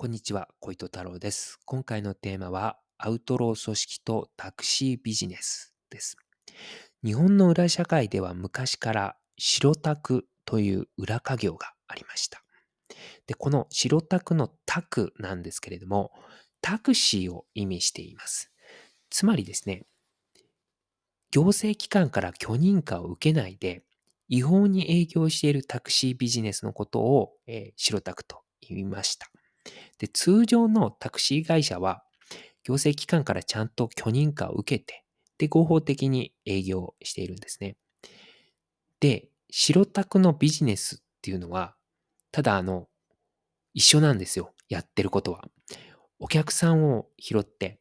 [0.00, 1.58] こんにちは、小糸太郎です。
[1.66, 6.16] 今回のテーマは、アウトロー組織とタクシービジネスです。
[7.04, 12.42] 日本の裏社会では昔から白タクという裏家業がありました。
[13.26, 16.12] で、この白タクのタクなんですけれども、
[16.62, 18.50] タクシーを意味しています。
[19.10, 19.84] つまりですね、
[21.30, 23.84] 行政機関から許認可を受けないで、
[24.28, 29.30] 違法に営業しているタクシービジネスのことを、えー、白タクと言いました。
[29.98, 32.02] で、通常のタクシー会社は、
[32.64, 35.04] 行政機関からちゃんと許認可を受けて、
[35.38, 37.76] で、合法的に営業しているんですね。
[39.00, 41.74] で、白タクのビジネスっていうのは、
[42.32, 42.88] ただあの、
[43.74, 44.52] 一緒なんですよ。
[44.68, 45.44] やってることは。
[46.18, 47.80] お客さんを拾って、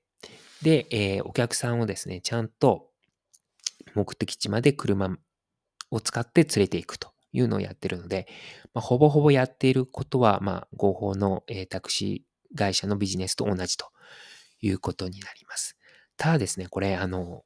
[0.61, 2.89] で、えー、お客さんをですね、ちゃんと
[3.95, 5.17] 目的地まで車
[5.91, 8.27] を使って連れていくというのをやってるので、
[8.73, 13.91] まあ、ほぼほぼやっていることは、まあ、合法の、えー、タクシー会社のビジネスと同じと
[14.61, 15.77] いうことになります。
[16.17, 17.43] ただですね、これ、あの、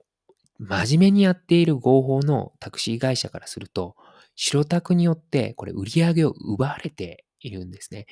[0.60, 3.96] 真面目にやっている合法のタクシー会社からすると、
[4.36, 8.08] 白タクによってこれ売り上げを奪われているんですね。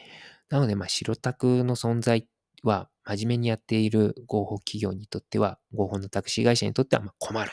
[0.50, 2.28] なので、まあ、白タクの存在
[2.64, 7.52] は真面目にやっている合法企業にとっては、合法のタクシー会社にとってはま困る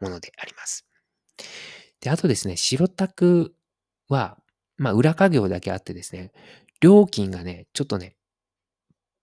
[0.00, 0.86] ものであります。
[2.06, 3.52] で、あとですね、白タク
[4.08, 4.38] は、
[4.76, 6.30] まあ、裏稼業だけあってですね、
[6.80, 8.14] 料金がね、ちょっとね、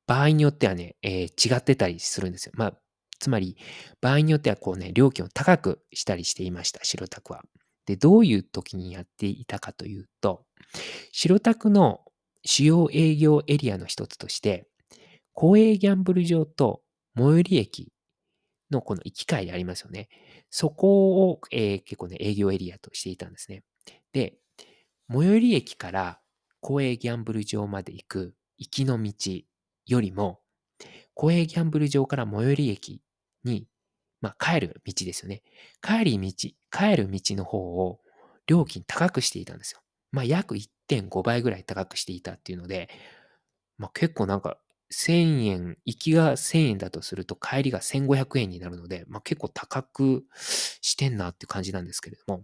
[0.05, 2.51] 場合によってはね、えー、違ってたりするんですよ。
[2.55, 2.73] まあ、
[3.21, 3.55] つまり、
[4.01, 7.45] 場合によってはこうね、料金を高くしたりしていました、白タクは。
[7.85, 10.43] で、どういう時にやっていたかというと、
[11.13, 12.01] 白タクの
[12.43, 14.67] 主要営業エリアの一つとして、
[15.31, 16.81] 公営ギャンブル場と
[17.15, 17.92] 最寄り駅
[18.73, 20.09] のこの行き換えでありますよね。
[20.49, 23.63] そこを、えー、結構ね、営業エリアとしていたんですね。
[24.11, 24.35] で、
[25.09, 26.19] 最寄り駅から
[26.59, 29.13] 公営ギャンブル場まで行く行きの道
[29.85, 30.39] よりも、
[31.13, 33.01] 公営ギャンブル場から最寄り駅
[33.43, 33.67] に、
[34.21, 35.43] まあ、帰る道ですよね。
[35.81, 37.99] 帰り道、帰る道の方を
[38.47, 39.81] 料金高くしていたんですよ。
[40.11, 42.89] まあ、約1.5倍ぐらい高くしていたっていうので、
[43.77, 44.57] まあ、結構なんか
[44.91, 50.25] 1000円、行きが1000円だとすると帰りが1500円になるので、まあ、結構高く
[50.81, 52.43] してんなって感じなんですけれども。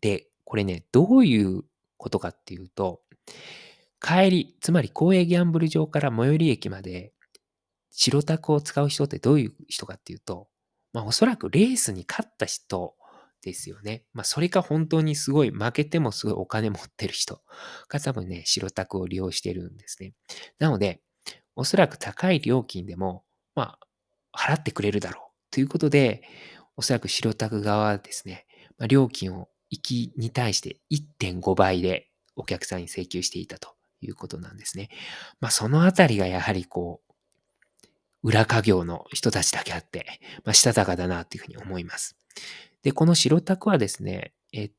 [0.00, 1.62] で、これね、どういう
[1.96, 3.00] ことかっていうと、
[4.00, 7.12] 帰り、つまり公営ギャンブル場から最寄り駅まで
[7.90, 10.48] 白タクを使う人ってどういう人かっていうと、
[10.92, 12.94] まあおそらくレースに勝った人
[13.42, 14.04] ですよね。
[14.12, 17.42] まあそれか本当にすごい負けてもすごいお金持ってる人
[17.88, 20.14] が多分ね、白タクを利用してるんですね。
[20.58, 21.02] なので、
[21.60, 23.22] おそらく高い料金でも、
[23.54, 23.76] ま
[24.32, 26.22] あ、払ってくれるだろうということで、
[26.78, 28.46] おそらく白タク側はですね、
[28.78, 34.88] まあ、料金を行きに対して1.5倍でお客さんに請求していたということなんですね。
[35.38, 37.12] まあ、そのあたりがやはりこう、
[38.22, 40.06] 裏家業の人たちだけあって、
[40.44, 42.16] まあ、したたかだなというふうに思います。
[42.82, 44.72] で、この白タクはですね、えっ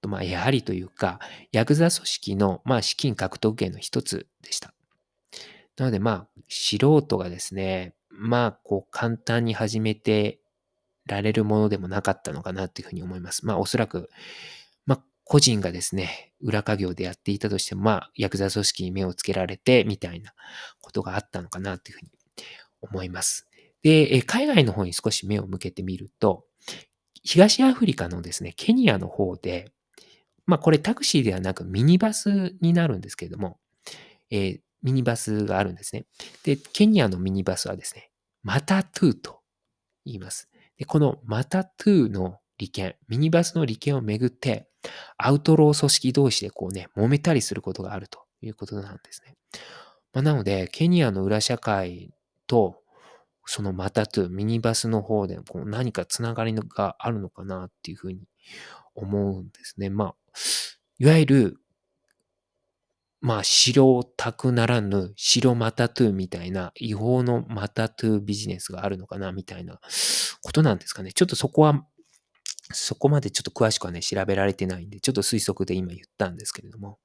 [0.00, 1.20] と、まあ、やはりというか、
[1.52, 4.74] ヤクザ組織の、まあ、資金獲得源の一つでした。
[5.80, 10.38] なので、まあ、素人がですね、まあ、こう、簡単に始めて
[11.06, 13.46] られるものでもなかったのかなというふうに思います。
[13.46, 14.10] まあ、おそらく、
[14.84, 20.34] まあ、個人がですね、裏稼業でやっていたとしても、まあ、ヤクザ組織に目をつけられて、みたいな
[20.82, 22.10] ことがあったのかなというふうに
[22.82, 23.48] 思います。
[23.82, 26.44] で、海外の方に少し目を向けてみると、
[27.22, 29.72] 東アフリカのですね、ケニアの方で、
[30.44, 33.58] まあこれタクシーではなくミニバスになるんですけれども、
[34.30, 36.06] えー、ミニバスがあるんですね。
[36.44, 38.10] で、ケニアのミニバスはですね、
[38.42, 39.40] マタトゥーと
[40.04, 40.48] 言います。
[40.78, 44.68] で、このマタトゥーの利権、ミニバスの利権をめぐって、
[45.18, 49.36] アウトロー組織同士でこうね、揉めたりすることがあるということなんですね。
[50.12, 52.10] まあ、なので、ケニアの裏社会
[52.46, 52.78] と、
[53.46, 58.28] そのマタトゥー、ミニバスの方でこう何かつながりがあるのかなっていうふうに
[58.94, 59.90] 思うんですね。
[59.90, 60.14] まあ、
[60.98, 61.56] いわゆる
[63.20, 69.78] まあ、白タクならぬ白マタトゥーみたいな違法のマタトゥービジネスがあるのかなみたいな
[70.42, 71.12] ことなんですかね。
[71.12, 71.84] ちょっとそこは、
[72.72, 76.98] そこまでちょっと詳しくはね、調べられてないんで、ちょっと推測で今言ったんですけれども。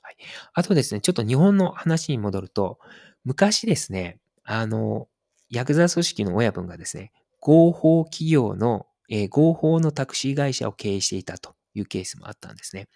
[0.00, 0.16] はい。
[0.54, 2.78] あとですね、ちょっと日本の話に戻ると、
[3.24, 5.08] 昔ですね、あの、
[5.48, 12.88] ヤクザ組織の親分がですね、合法企業の、えー、合法のタクシー会社を経営していたというケースもあったんですね。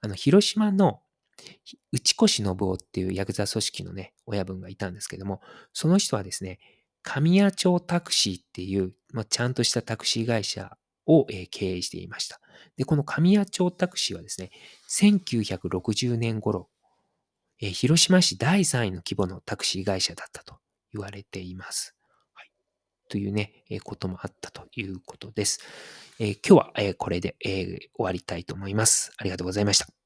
[0.00, 1.00] あの、広島の
[1.92, 5.40] 内越信夫っていうヤクザ組織のね、親分がいたんですけども、
[5.72, 6.58] その人はですね、
[7.02, 12.40] 神谷町タクシーっていう、まあ、ちゃんとしたタクシー会社を、えー、経営していました。
[12.76, 14.50] で、この神谷町タクシーはですね、
[14.90, 16.68] 1960年頃、
[17.60, 20.56] えー広島市第3位の規模のタクシー会社だったと
[20.92, 21.94] 言われています。
[22.34, 22.50] はい、
[23.08, 25.60] というね、えーこともあったということです。
[26.18, 29.12] え今日は、えこれで、え終わりたいと思います。
[29.16, 30.01] ありがとうございました。